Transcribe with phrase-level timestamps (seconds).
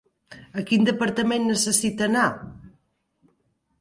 [0.61, 2.25] A quin departament necessita anar?